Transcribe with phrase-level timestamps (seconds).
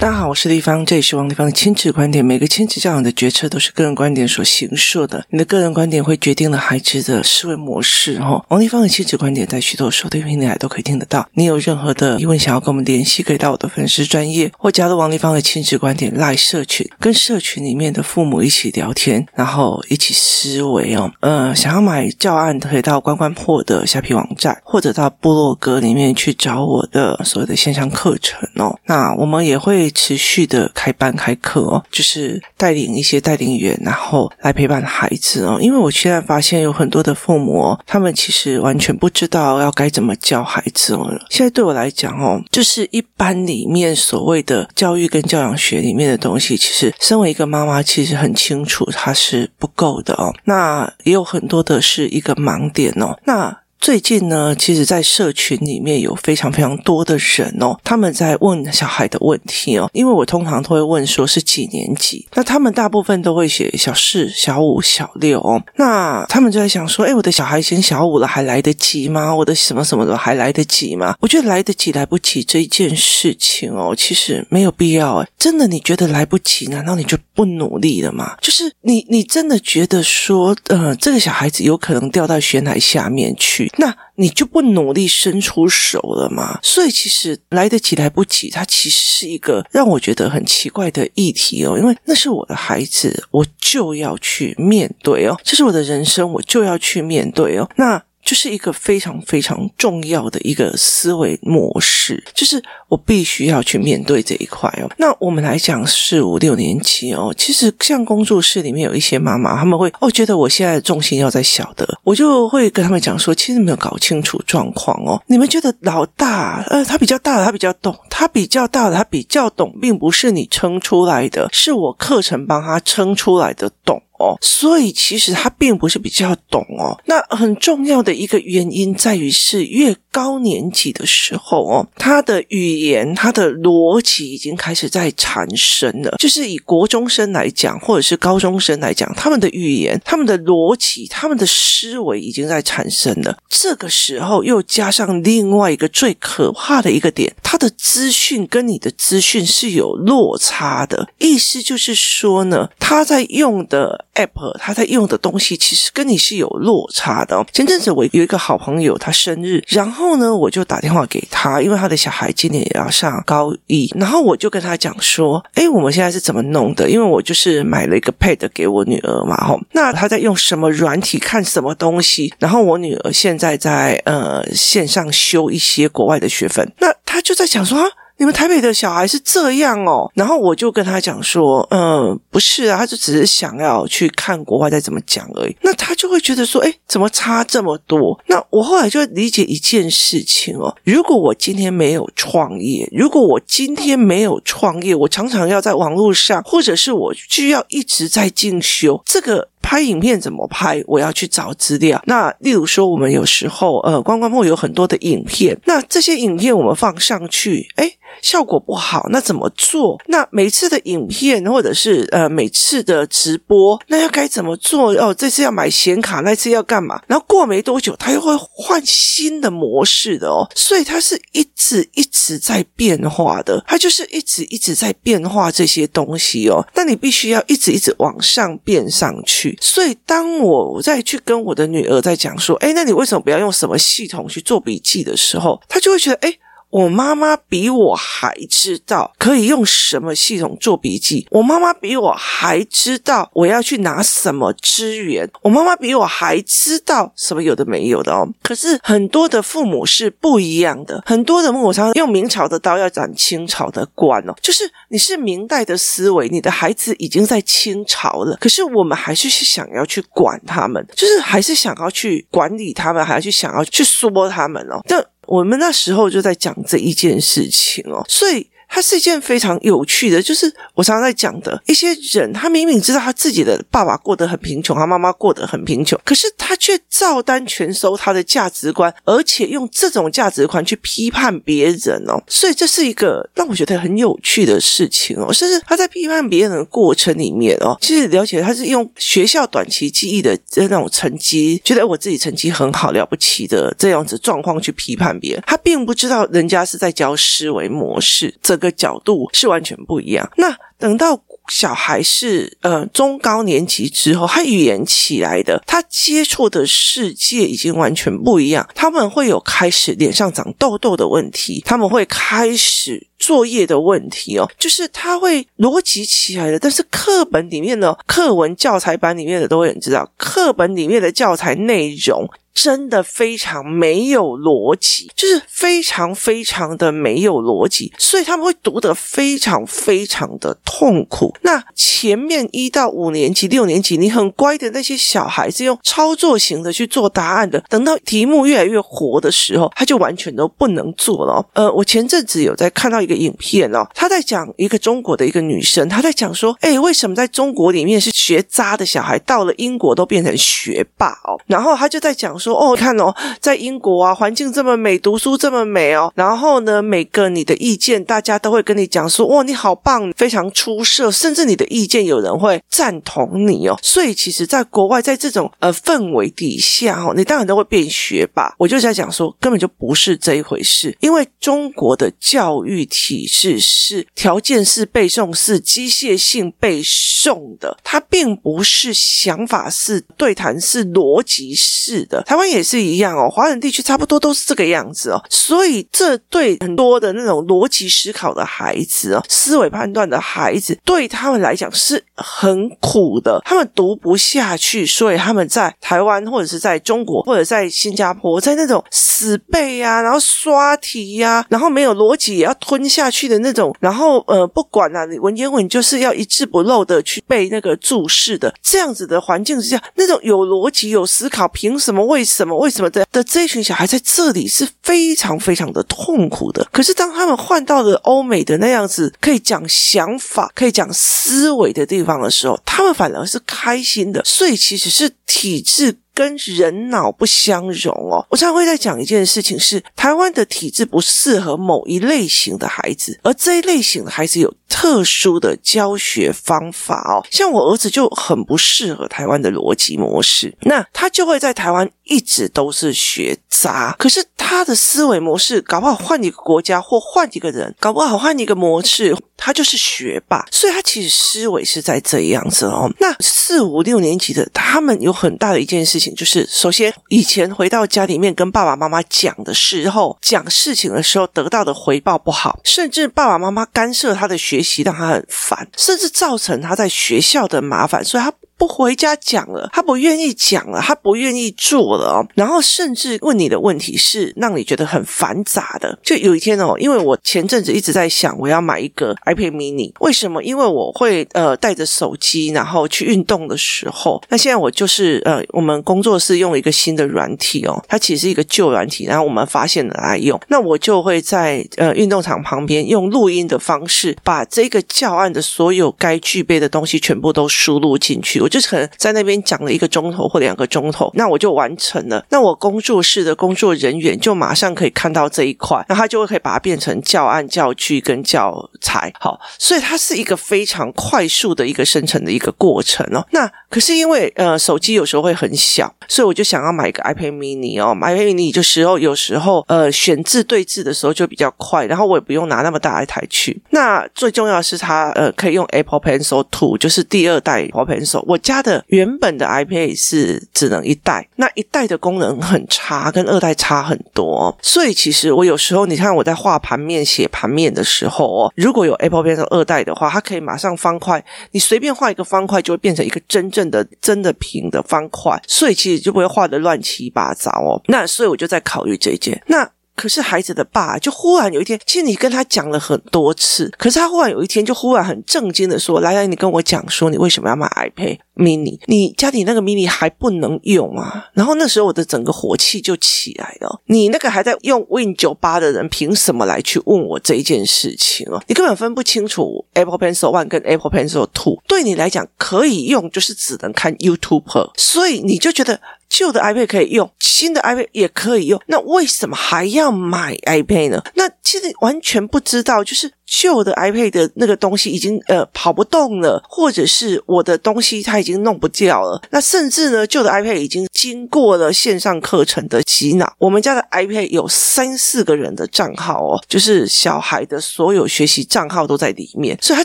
[0.00, 2.24] 大家好，我是丽芳，这里是王丽芳的亲子观点。
[2.24, 8.16] 每个亲子教养的决策都是个人观点所形设的，你的个人观点会决定了孩子的思维模式。
[8.18, 11.28] 哦，王丽芳的亲子观点在许多收听平台都可以听得到。
[11.32, 21.10] 你有任何的疑问想要跟我们联系，可以到我的粉丝专页或加入王丽芳的亲子观点赖社群，跟社群里面的父母一起聊天，然后一起思维哦。
[21.18, 28.78] 呃，想要买教案可以到关关破的虾皮网站，或者到部落格里面去找我的所有的线上课程哦。
[28.86, 29.87] 那我们也会。
[29.90, 35.58] 持续的开班开课哦，就是带领一些带领员，然后来陪伴孩子哦。
[35.60, 41.08] 因为我现在发现有很多的父母，他们其实完全不知道要该怎么教孩子哦。
[41.30, 50.34] 现在对我来讲哦，就是一般里面所谓的教育跟教养学里面的东西，其实身为一个妈妈，其实很清楚它是不够的哦。
[50.44, 53.18] 那也有很多的是一个盲点哦。
[53.24, 59.88] 那最近呢，其实，在社群里面有非常非常多的人哦，他们在问小孩的问题哦。
[59.94, 65.62] 因为我通常都会问说是几年级，那他们大部分都会写小四、小五、小六哦。
[65.76, 69.34] 那他们就在想说，诶，我的小孩已经小五了，还来得及吗？
[69.34, 71.14] 我的什么什么的还来得及吗？
[71.20, 75.28] 我觉得来得及来不及这一件事情哦，其实没有必要诶。
[75.38, 78.36] 真的，你觉得来不及，难道你就不努力了吗？
[78.42, 83.67] 就是你，你真的觉得说，呃，这个小孩子有可能掉到悬崖下面去？
[83.76, 86.58] 那你就不努力伸出手了吗？
[86.62, 91.78] 所以其实来得及来不及，它其实是一个让我觉得很奇怪的议题哦。
[91.78, 97.68] 因为那是我的孩子，我就要去面对哦，这是我的人生，我就要去面对哦。
[97.76, 98.02] 那。
[98.28, 104.90] 就是一个非常非常重要的一个思维模式，就是我必须要去面对这一块哦。
[104.98, 115.18] 那我们来讲四五六年级哦，其实像工作室里面有一些妈妈，他们会哦觉得我现在的重心要在小的，我就会跟他们讲说，其实没有搞清楚状况哦。
[115.26, 124.02] 你们觉得老大呃他比较大的他比较懂，他比较大的他比较懂，并不是你撑出来的，是我课程帮他撑出来的懂。
[124.18, 126.98] 哦，所以其实他并不是比较懂哦。
[127.06, 136.16] 那很重要的一个原因在于是越高年级的时候哦，他的语言、他的逻辑已经开始在产生了。
[136.18, 143.38] 就是以国中生来讲，或者是高中生来讲，他们的语言、他们的逻辑、他们的思维已经在产生了。
[143.48, 151.08] 这个时候又加上另外一个最可怕的一个点，他的资讯跟你的资讯是有落差的。
[151.18, 154.06] 意思就是说呢，他在用的。
[154.18, 157.46] App 他在用的东西其实跟你是有落差的。
[157.52, 166.90] 前阵子我有一个好朋友，他生日，然后呢，我就打电话给他，因为他的小孩今年也要上高一，然后我就跟他讲说，诶，我们现在是怎么弄的？
[166.90, 172.34] 因为我就是买了一个 Pad 给我女儿嘛，吼，那他在用什么软体看什么东西？
[172.38, 177.86] 然后我女儿现在在呃线上修一些国外的学分，那他就在想说啊。
[178.18, 185.56] 你们台北的小孩是这样哦，然后我就跟他讲说，嗯，不是啊，他就只是想要去看国外再怎么讲而已。
[185.62, 188.18] 那他就会觉得说，诶，怎么差这么多？
[188.26, 199.48] 那我后来就理解一件事情哦，如果我今天没有创业，如果我今天没有创业，我常常要在网络上，或者是我需要一直在进修这个。
[199.62, 200.82] 拍影片怎么拍？
[200.86, 202.02] 我要去找资料。
[202.06, 210.00] 那例如说，我们有时候呃，关关破有很多的影片，那这些影片我们放上去，诶，效果不好，那怎么做？
[210.06, 214.92] 那每次的影片或者是呃每次的直播，那要该怎么做？
[214.92, 217.02] 哦，这次要买显卡，那次要干嘛？
[217.06, 226.66] 然后过没多久，它又会换新的模式的哦，所以它是一直一直在变化的，它就是一直一直在变化这些东西哦。
[226.74, 229.47] 那你必须要一直一直往上变上去。
[229.60, 236.38] 所以，当我再去跟我的女儿在讲说，哎，那你为什么不要用什么系统去做笔记的时候，她就会觉得，哎。
[236.70, 248.28] 我妈妈比我还知道可以用什么系统做笔记，我妈妈比我还知道我要去拿什么资源，我妈妈比我还知道什么有的没有的哦。
[248.42, 265.08] 可是很多的父母是不一样的，很多的父母常用明朝的刀要斩清朝的官哦，就是你是明代的思维，你的孩子已经在清朝了，可是我们还是想要去管他们，就是还是想要去管理他们，还要去想要去说他们哦，这。
[265.28, 268.48] 我们那时候就在讲这一件事情哦，所以。
[268.68, 285.32] 它是一件非常有趣的，就是我常常在讲的一些人，他明明知道他自己的爸爸过得很贫穷，他妈妈过得很贫穷，可是他却照单全收他的价值观，而且用这种价值观去批判别人哦，所以这是一个让我觉得很有趣的事情哦。
[285.32, 298.34] 甚至他在批判别人的过程里面哦，其实了解他是用学校短期记忆的那种成绩，觉得我自己成绩很好了不起的这样子状况去批判别人，他并不知道人家是在教思维模式。
[298.42, 300.30] 整个角度是完全不一样。
[300.36, 308.68] 那等到小孩是呃中高年级之后，他语言起来的，他接触的世界已经完全不一样。
[308.74, 322.28] 他们会有开始脸上长痘痘的问题，他们会开始作业的问题哦，就是他会逻辑起来的，但是课本里面的课文教材版里面的都会很知道，课本里面的教材内容。
[322.60, 331.32] 真的非常没有逻辑，就是非常非常的没有逻辑，所以他们会读得非常非常的痛苦。
[331.42, 341.48] 那前面一到五年级、六年级，你很乖的那些小孩子，用操作型的去做答案的，等到题目越来越活的时候，他就完全都不能做了。
[341.54, 351.40] 呃，我前阵子有在看到一个影片哦，他在讲一个中国的一个女生，她在讲说，哎，为什么在中国里面是学渣的小孩，到了英国都变成学霸哦？
[351.46, 352.58] 然后他就在讲说。
[352.58, 356.12] 哦，看哦，在英国啊，环境这么美，读书这么美哦。
[356.16, 363.78] 然后呢，每个你的意见，大家都会跟你讲说，哇，你好棒，非常出色，甚至你的意见有人会赞同你哦。
[363.80, 368.52] 所以，其实，在国外，在这种呃氛围底下哦，你当然都会变学霸。
[368.58, 382.20] 我就在讲说，根本就不是这一回事，因为中国的教育体制是条件式背诵是、机械性背诵的，它并不是想法式、对谈式、逻辑式的。
[382.24, 412.56] 台湾也是一样哦，华人地区差不多都是这个样子哦，所以这对很多的那种逻辑思考的孩子哦，思维判断的孩子，对他们来讲是很苦的，他们读不下去，所以他们在台湾或者是在中国或者在新加坡，在那种死背呀、然后刷题呀、然后没有逻辑也要吞下去的那种，然后呃，不管啊，你文言文就是要一字不漏的去背那个注释的，这样子的环境之下，那种有逻辑有思考，凭什么为什么？
[412.58, 416.66] 为什么的的这一群小孩在这里是非常非常的痛苦的？
[416.72, 424.22] 可是当他们换到了欧美的那样子可以讲想法、可以讲思维的地方的时候，他们反而是开心的。
[424.24, 425.96] 所以其实是体制。
[426.18, 452.90] 跟人脑不相容哦，我常常会在讲一件事情是，台湾的体制不适合某一类型的孩子，而这一类型的孩子有特殊的教学方法哦，像我儿子就很不适合台湾的逻辑模式，那他就会在台湾一直都是学渣，可是他的思维模式搞不好换一个国家或换一个人，搞不好换一个模式，他就是学霸，所以他其实思维是在这样子哦。
[452.98, 456.14] 那四五六年级的他们有很大的一件事情。
[456.14, 468.32] 就是首先，以前回到家里面跟爸爸妈妈讲的时候，讲事情的时候得到的回报不好，甚至爸爸妈妈干涉他的学习，让他很烦，甚至造成他在学校的麻烦，所以他。
[468.58, 472.26] 不回家讲了，他不愿意讲了，他不愿意做了哦。
[472.34, 475.96] 然后甚至问你的问题是让你觉得很繁杂的。
[476.02, 480.42] 就有一天哦，因为我前阵子一直在想我要买一个 iPad mini，为什么？
[480.42, 484.20] 因为我会呃带着手机，然后去运动的时候。
[484.28, 490.38] 那现在我就是呃，我们工作室用一个新的软体哦，它其实是一个旧软体，然后我们发现了来用。
[490.48, 498.40] 那我就会在呃运动场旁边用录音的方式，把这个教案的所有该具备的东西全部都输入进去。
[498.48, 502.24] 就是可能在那边讲了一个钟头或两个钟头，那我就完成了。
[502.30, 509.12] 那我工作室的工作人员就马上可以看到这一块，那他就会可以把它变成教案、教具跟教材。
[509.20, 513.26] 好，所以它是一个非常快速的一个生成的一个过程哦。
[513.32, 517.94] 那可是因为呃手机有时候会很小，所以我就想要买一个 iPad mini 哦。
[517.94, 523.60] 买 iPad mini 就时候有时候呃选字对字的时候就比较快，然后我也不用拿那么大一台去。
[523.70, 528.22] 那最重要的是它呃可以用 Apple Pencil Two，就是第二代 Apple Pencil。
[528.26, 534.56] 我家的原本的 iPad 是只能一代，那一代的功能很差，跟二代差很多。
[534.62, 541.22] 所以其实我有时候，你看我在画盘面、写盘面的时候哦，如果有 Apple Pencil 二代的话，它可以马上方块，
[541.52, 547.82] 你随便画一个方块就会变成一个真正正的、真的平的方块，所以其实就不会画的乱七八糟哦。
[547.88, 549.42] 那所以我就在考虑这件。
[549.48, 549.68] 那
[549.98, 558.78] 可是孩子的爸就忽然有一天，其实你跟他讲了很多次，可是他忽然有一天就忽然很正经的说：“来来，你跟我讲说，你为什么要买 iPad mini？
[558.86, 563.82] 你家里那个 mini 还不能用啊？”然后那时候我的整个火气就起来了。
[563.86, 568.40] 你那个还在用 Win 九八的人，凭什么来去问我这一件事情哦？
[568.46, 575.80] 你根本分不清楚 Apple Pencil One 跟 Apple Pencil Two，对你来讲可以用，就是只能看 YouTube，所以你就觉得。
[576.08, 581.02] 旧的 iPad 可以用，新的 iPad 也可以用，那为什么还要买 iPad 呢？
[581.14, 583.12] 那其实完全不知道，就是。
[583.28, 589.20] 旧的 iPad 的那个东西已经呃跑不动了，或者是我的东西它已经弄不掉了。
[589.30, 593.30] 那甚至呢，旧的 iPad 已经经过了线上课程的洗脑。
[593.36, 599.84] 我们家的 iPad 有三四个人的账号哦，就是小孩的所有学习账号都在里面，所以它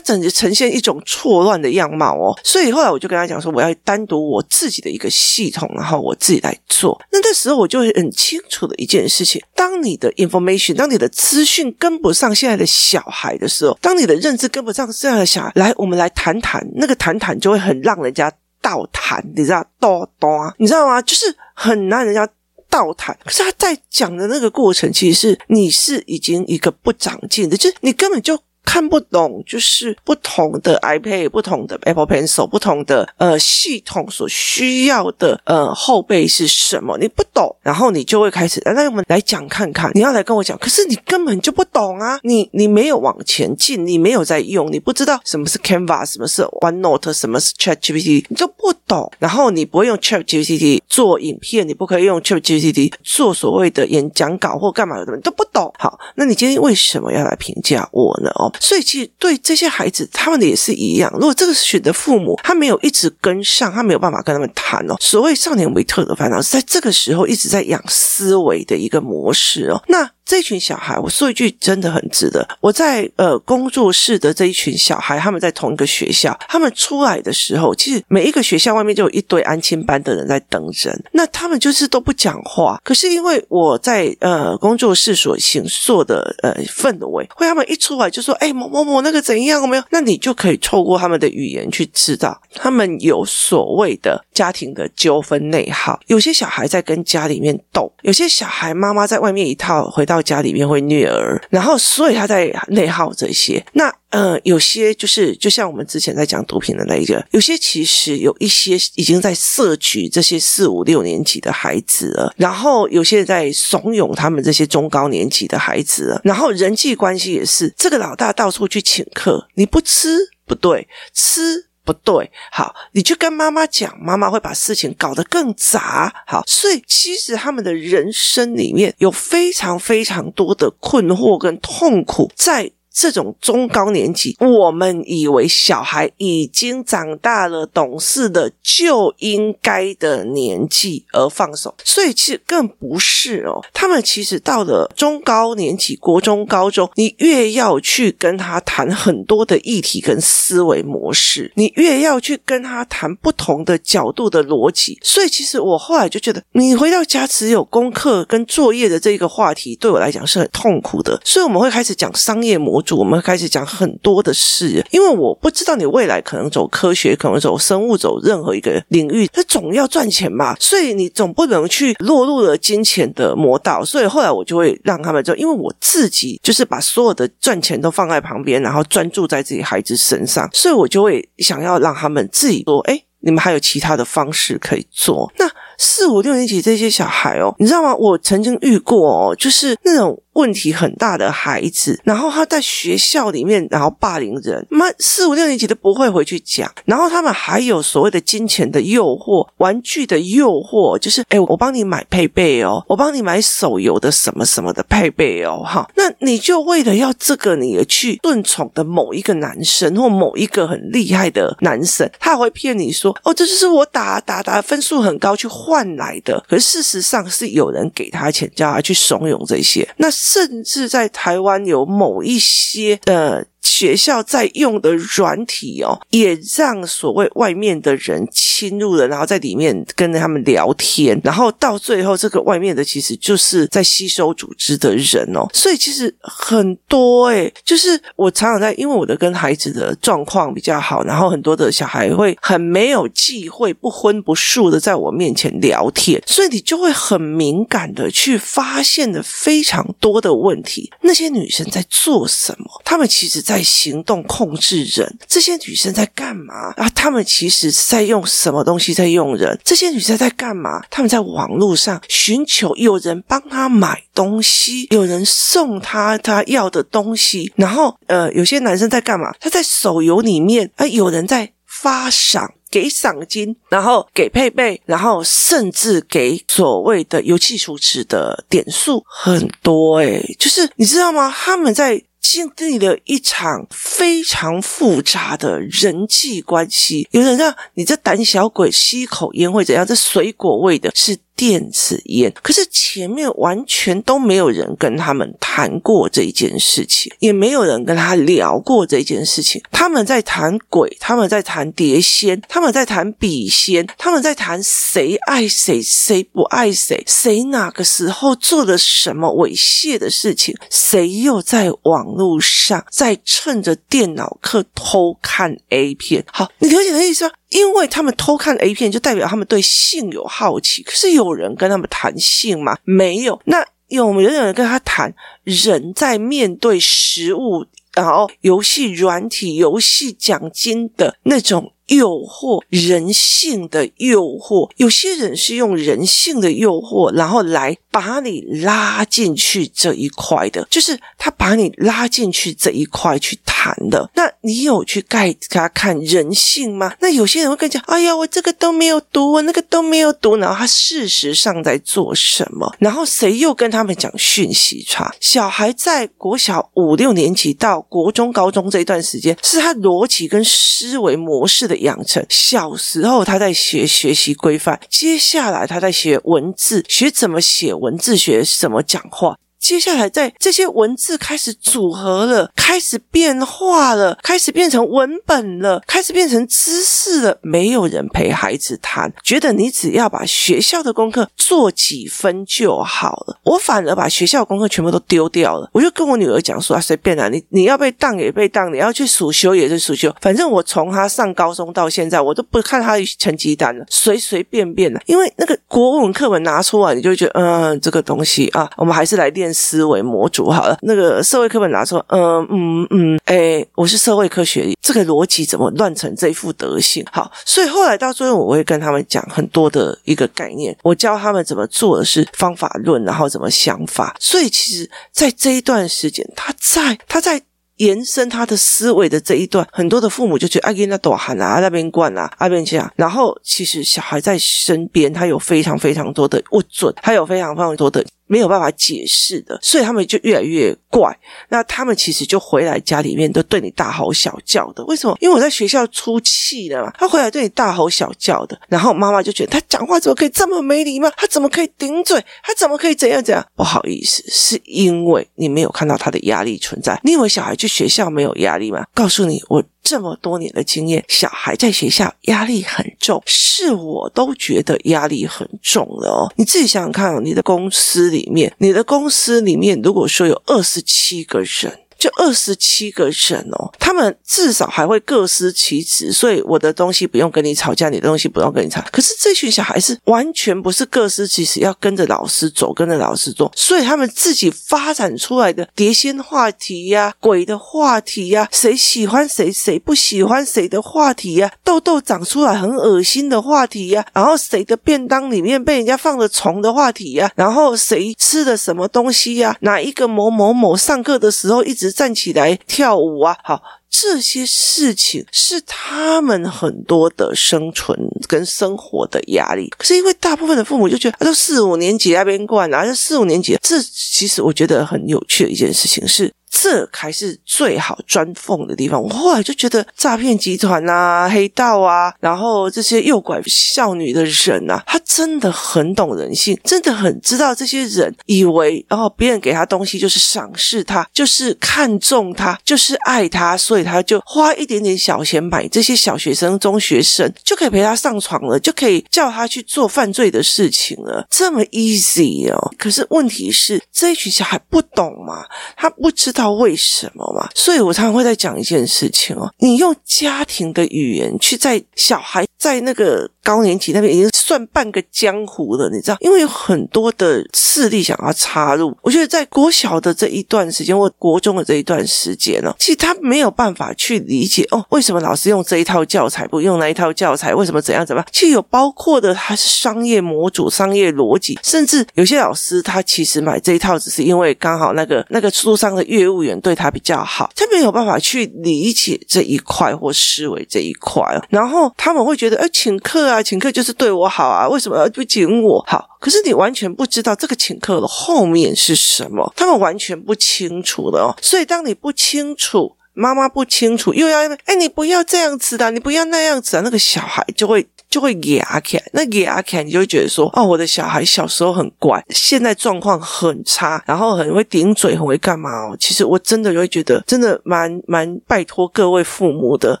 [0.00, 2.34] 整个呈现一种错乱的样貌哦。
[2.42, 6.98] 所以后来我就跟他讲说，我要单独我自己的一个系统，然后我自己来做。
[7.12, 13.33] 那那时候我就很清楚的一件事情：当你的 information，当你的资讯跟不上现在的小孩。
[13.38, 21.00] 的时候，当你的认知跟不上这样的小孩，来，我们来谈谈那个谈谈就会很让人家倒谈，你知道，多多，你知道吗？
[21.02, 22.28] 就是很让人家
[22.68, 23.16] 倒谈。
[23.24, 28.38] 可是他在讲的那个过程，其实是你是已经一个不长进的，就是你根本就。
[28.64, 36.98] 看不懂，就是不同的 iPad、不同的 Apple Pencil、不同的呃系统所需要的呃后备是什么？
[36.98, 39.90] 你不懂，然后你就会开始，那我们来讲看看。
[39.94, 42.18] 你要来跟我讲，可是你根本就不懂啊！
[42.22, 49.10] 你你没有往前进，你没有在用，你不知道什么是 Canva，什么是 OneNote，什么是 ChatGPT，你就不懂。
[49.18, 55.72] 然后你不会用 ChatGPT 做影片，你不可以用 ChatGPT 做所谓的演讲稿或干嘛的，你都不懂。
[55.78, 58.30] 好，那你今天为什么要来评价我呢？
[58.36, 58.50] 哦。
[58.60, 61.10] 所以，其实对这些孩子，他们的也是一样。
[61.14, 64.96] 如果这个选择父母他没有一直跟上，他没有办法跟他们谈哦。
[65.00, 69.82] 所谓少年维特的烦恼，是在这个时候一直在养思维的一个模式哦。
[69.88, 70.10] 那。
[70.24, 72.46] 这群小孩，我说一句真的很值得。
[72.60, 81.04] 我在呃工作室的这一群小孩，他们在同一个学校，他们出来的时候，其实每一个学校外面就有一堆安亲班的人在等人。
[81.12, 89.60] 那他们就是都不讲话，可是因为我在呃工作室所形塑的呃氛围，会他们一出来就说：“哎，某某某那个怎样？
[89.60, 96.00] 有没有？”那你就可以透过他们的语言去知道，他们有所谓的家庭的纠纷内耗。
[96.06, 100.13] 有些小孩在跟家里面斗，有些小孩妈妈在外面一套，回到。
[100.14, 103.64] 到家里面会虐儿，然后所以他在内耗这些。
[103.72, 120.16] 那呃，有些就是就像我们之前在讲毒品的那一个，有些其实有一些已经在摄取这些四五六年级的孩子了，然后有些在怂恿他们这些中高年级的孩子了，然后人际关系也是，这个老大到处去请客，你不吃
[120.46, 121.66] 不对，吃。
[121.84, 126.24] 不对，好，你去跟妈妈讲，妈妈会把事情搞得更杂。
[126.26, 132.72] 好，所以其实他们的人生里面有非常非常多的困惑跟痛苦在。
[132.94, 143.60] 这种中高年级，我们以为小孩已经长大了、懂事的就应该的年纪而放手，所以其实更不是哦。
[143.74, 154.96] 他们其实到了中高年级，国中、高中，你越要去跟他谈很多的议题跟思维模式，你越要去跟他谈不同的角度的逻辑。
[155.02, 161.20] 所以其实我后来就觉得，你回到家只有功课跟作业的这个话题，对我来讲是很痛苦的。
[161.24, 162.83] 所以我们会开始讲商业模式。
[162.84, 173.84] 主我们开始讲很多的事，因为我不知道你未来可能走科学，可能走生物，走任何一个领域，他总要赚钱嘛，所以你总不能去落入了金钱的魔道。
[173.84, 185.32] 所以后来我就会让他们做，因为我自己就是把所有的赚钱都放在旁边，然后专注在自己孩子身上，所以我就会想要让他们自己说，哎，你们还有其他的方式可以做。
[185.38, 187.94] 那四五六年级这些小孩哦，你知道吗？
[187.94, 190.20] 我曾经遇过哦，就是那种。
[190.34, 220.10] 问题很大的孩子，然后他在学校里面，然后霸凌人，妈四五六年级都不会回去讲，然后他们还有所谓的金钱的诱惑、玩具的诱惑，就是诶我帮你买配备哦，我帮你买手游的什么什么的配备哦，哈，那你就为了要这个，你而去顺从的某一个男生或某一个很厉害的男生，他还会骗你说，哦，这就是我打打打分数很高去换来的，可是事实上是有人给他钱，叫他去怂恿这些，那。
[220.24, 223.46] 甚至在台湾有某一些的。
[223.64, 235.48] 学校在用的软体哦，也让所谓外面的人侵入了，然后在里面跟他们聊天，然后到最后，这个外面的其实就是在吸收组织的人哦。
[235.52, 250.92] 所以其实很多诶，就是我常常在，因为我的跟孩子的状况比较好，然后很多的小孩会很没有忌讳、不荤不素的在我面前聊天，所以你就会很敏感的去发现的非常多的问题。
[251.00, 252.66] 那些女生在做什么？
[252.84, 253.53] 她们其实在。
[253.54, 256.88] 在行动控制人，这些女生在干嘛啊？
[256.90, 259.56] 她们其实是在用什么东西在用人？
[259.64, 260.84] 这些女生在干嘛？
[260.90, 267.52] 她们在网络上寻求有人帮她买东西，有人送她她要的东西。
[267.54, 269.32] 然后，呃，有些男生在干嘛？
[269.40, 272.54] 他在手游里面啊，有人在发赏。
[272.70, 281.32] 给赏金，然后给配备，然后甚至给所谓的游戏储值的点数很多诶，就是你知道吗？
[281.32, 282.02] 他们在。
[282.24, 289.86] 经历了一场非常复杂的人际关系，有人让你这胆小鬼吸一口烟会怎样？
[289.86, 291.18] 这水果味的是。
[291.36, 299.60] 电子烟，可是前面完全都没有人跟他们谈过这一件事情，也没有人跟他聊过这一件事情。
[299.70, 316.24] 他们在谈鬼，他们在谈碟仙，他们在谈笔仙，他们在谈谁爱谁，谁不爱谁，谁哪个时候做了什么猥亵的事情，谁又在网络上在趁着电脑课偷看 A 片。
[316.32, 317.32] 好，你了解的意思吗？
[317.50, 320.82] 因为他们偷看 A 片，就代表他们对性有好奇。
[320.82, 322.78] 可是有人跟他们谈性吗？
[322.84, 323.40] 没有。
[323.44, 334.70] 那有没有人跟他谈人在面对食物，然后游戏软体、游戏奖金的那种诱惑，人性的诱惑？
[334.76, 343.54] 有些人是用人性的诱惑，然后来把你拉进去这一块的，就是他把你拉进去这一块去谈。
[343.90, 346.92] 的，那你有去盖给他看人性吗？
[347.00, 352.70] 那有些人会跟你讲，哎呀，我这个都没有读，我那个都没有读，然后他事实上在做什么？
[352.78, 355.14] 然后谁又跟他们讲讯息差？
[355.18, 362.24] 小孩在国小五六年级到国中、高中这一段时间，是他逻辑跟思维模式的养成。
[362.28, 369.36] 小时候他在学学习规范，接下来他在学文字，学怎么写文字，学怎么讲话。
[369.64, 377.38] 接下来，在这些文字开始组合了，开始变化了，开始变成文本了，开始变成知识了。
[377.40, 383.38] 没有人陪孩子谈，觉得你只要把学校的功课做几分就好了。
[383.44, 385.70] 我反而把学校功课全部都丢掉了。
[385.72, 395.00] 我就跟我女儿讲说：“啊，随便啦，你你要被当也被当，你要去暑修也是暑修，反正我从她上高中到现在，我都不看她的成绩单了，随随便便的。
[395.06, 407.04] 因为那个国文课本拿出来，你就觉得，嗯，这个东西啊，我们还是来练。”思维模组好了，那个社会课本拿出，嗯嗯嗯，哎，我是社会科学，这个逻辑怎么乱成这副德行？
[407.12, 414.14] 好，所以后来到最后，我会跟他们讲很多的一个概念，我教他们怎么做的是方法论，然后怎么想法。
[414.18, 417.40] 所以其实，在这一段时间，他在他在
[417.78, 422.90] 延伸他的思维的这一段，很多的父母就觉得哎，那多喊啊，那边灌啊，那边这样。
[422.96, 428.04] 然后其实小孩在身边，他有非常非常多的不准，他有非常非常多的。
[428.26, 431.16] 没有办法解释的，所以他们就越来越怪。
[431.48, 434.84] 那他们其实就回来家里面都对你大吼小叫的。
[434.86, 435.16] 为什么？
[435.20, 436.92] 因为我在学校出气了嘛。
[436.98, 441.10] 他回来对你大吼小叫的，然后妈妈就觉得他讲话怎么可以这么没礼貌？
[441.16, 442.18] 他怎么可以顶嘴？
[442.42, 443.46] 他怎么可以怎样怎样？
[443.54, 446.98] 不好意思，是因为你没有看到他的压力存在。
[447.04, 448.86] 你以为小孩去学校没有压力吗？
[448.94, 449.62] 告诉你，我。
[449.84, 456.32] 这么多年的经验，小孩在学校压力很重，是我都觉得压力很重了哦。
[456.36, 461.78] 你自己想想看哦，你的公司里面，你的公司里面，如果说有二十七个人。
[462.04, 468.84] 就二十七个人哦，他们至少还会各司其职，所以我的东西不用跟你吵架，你的东西不用跟你吵。
[468.92, 491.93] 可是这群小孩是完全不是各司其职，要跟着老师走，跟着老师做，所以他们自己发展出来的碟仙话题呀、鬼的话题呀、谁喜欢谁谁不喜欢谁的话题呀、啊、痘痘长出来很恶心的话题呀、然后谁的便当里面被人家放了虫的话题呀、然后谁吃了什么东西呀、哪一个某某某上课的时候一直。
[491.94, 493.36] 站起来跳舞啊！
[493.42, 499.72] 好，这些事情是他们很多的生存跟生活的压力。
[499.78, 506.32] 可是因为大部分的父母就觉得，都四五年级那边惯了，啊，四五年级，这其实我觉得很有趣的一件事情是。
[506.64, 509.02] 这才是最好钻缝的地方。
[509.02, 532.72] 我后来就觉得诈骗集团啊、黑道啊，然后这些诱拐少女的人啊，他真的很懂人性，真的很知道这些人以为，然后别人给他东西就是赏识他，就是看重他，就是爱他，所以他就花一点点小钱买这些小学生、中学生，就可以陪他上床了，就可以叫他去做犯罪的事情了，这么 easy 哦。
[532.78, 535.44] 可是问题是，这一群小孩不懂嘛，
[535.76, 536.53] 他不知道。
[536.54, 537.48] 为什么嘛？
[537.54, 543.30] 所以我常常会在讲一件事情哦，你用家庭的语言去在小孩在那个。
[543.44, 546.16] 高年级那边已经算半个江湖了，你知道？
[546.20, 548.96] 因为有很多的势力想要插入。
[549.02, 557.54] 我觉得在国小的这一段时间，或国中的这一段时间呢，其实他没有办法去理解哦，为什么老师用这一套教材不用那一套教材？
[557.54, 558.28] 为什么怎样怎么样？
[558.32, 575.84] 其实有包括的还是商业模组、商业逻辑，甚至有些老师他其实买这一套只是因为刚好那个那个书上的业务员对他比较好，他没有办法去理解这一块或思维这一块，然后他们会觉得，哎，请客啊，请客就是对我好啊，为什么要不请我？
[575.88, 581.34] 好，可是你完全不知道这个请客的后面是什么，他们完全不清楚的哦。
[581.42, 587.86] 所以当你不清楚，妈妈不清楚，又要哎，你不要这样子的，你不要那样子啊，那个小孩就会。
[588.14, 595.96] 就会哑起来，那哑起来，你就会觉得说，哦，我的小孩小时候很乖，现在状况很差，然后很会顶嘴，很会干嘛哦？
[595.98, 600.00] 其实我真的就会觉得，真的蛮蛮拜托各位父母的，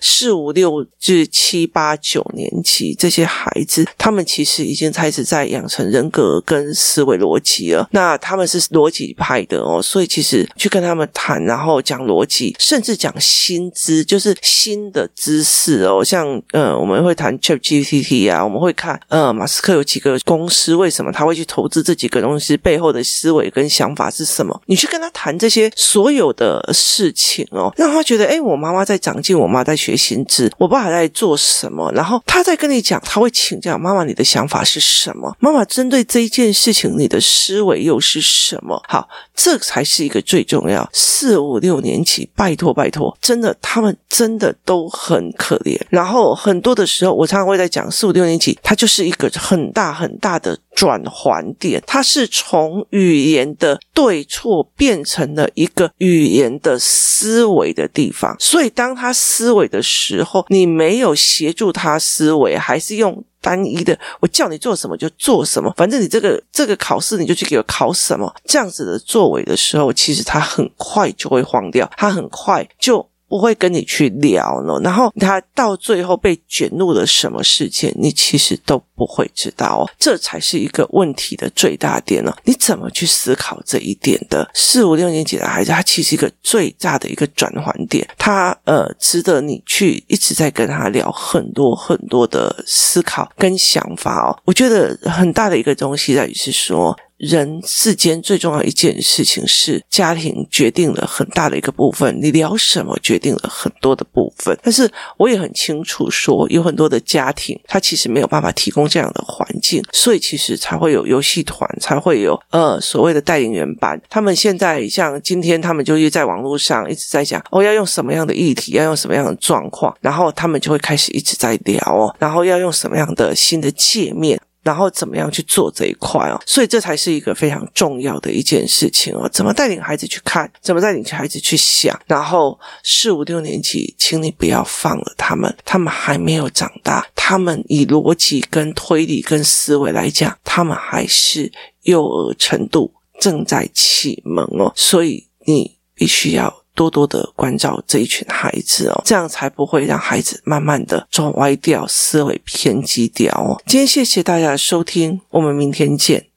[0.00, 7.88] 四五六至七八九年级这些孩子，他们其实已经开始在养成人格跟思维逻辑了。
[7.92, 17.99] 那他们是逻辑派的哦，所以其实去跟他们谈，然后讲逻辑，甚至讲新知，就是新的知识哦，像呃，我们会谈 ChatGPT。
[18.02, 22.56] 题啊，我们会看，呃，马斯克有几个公司，为什么他会去投资这几个东西？
[22.56, 24.60] 背后的思维跟想法是什么？
[24.66, 31.90] 你去跟他谈这些所有的事情哦，让他觉得，哎，我妈妈在长进，我妈在学新知，我爸还在做什么？
[31.92, 35.36] 然后他在跟你讲，他会请教妈妈，你的想法是什么？
[35.40, 38.80] 妈妈针对这一件事情，你的思维又是什么？
[38.88, 40.88] 好，这才是一个最重要。
[40.92, 45.76] 四五六年级，拜托拜托，真的，他们真的都很可怜。
[45.88, 47.89] 然后很多的时候，我常常会在讲。
[47.90, 58.36] 四五六年级，它就是一个很大很大的转换点，它是从语言的对错变成了一个语言的思维的地方。
[58.38, 73.06] 所以，当他思维的时候，你没有协助他思维，还是用单一的，我叫你做什么就做什么，反正你这个这个考试你就去给我考什么，这样子的作为的时候，其实他很快就会慌掉，他很快就。
[73.30, 82.34] 不会跟你去聊呢，然后他到最后被卷入了什么事件，你其实都不会知道哦，这才是一个问题的最大点呢。
[82.42, 84.50] 你怎么去思考这一点的？
[84.52, 94.36] 四五六年级的孩子，他其实一个最大的一个转换点，他呃值得你去一直在跟他聊很多很多的思考跟想法哦。
[94.44, 96.98] 我觉得很大的一个东西在于是说。
[97.20, 104.58] 人世间最重要一件事情是家庭决定了很大的一个部分，你聊什么决定了很多的部分。
[104.62, 114.00] 但是我也很清楚说，有很多的家庭他其实没有办法提供这样的环境，所以其实才会有游戏团，才会有呃所谓的带领员班。
[114.08, 124.40] 他们现在像今天，他们就在网络上一直在讲哦，要用什么样的议题，要用什么样的状况，然后他们就会开始一直在聊哦，然后要用什么样的新的界面。
[124.62, 126.40] 然后怎么样去做这一块哦？
[126.46, 129.28] 所以这才是一个非常重要的一件事情哦。
[129.32, 130.50] 怎么带领孩子去看？
[130.60, 131.98] 怎么带领孩子去想？
[132.06, 141.50] 然后四五六年级，请你不要放了他们，他们还没有长大，他们以逻辑跟推理跟思维来讲，他们还是
[141.82, 144.72] 幼儿程度正在启蒙哦。
[144.76, 146.60] 所以你必须要。
[146.80, 153.60] 多多的关照这一群孩子哦，这样才不会让孩子慢慢的走歪掉，思维偏激掉哦。
[153.66, 156.28] 今天谢谢大家的收听，我们明天见。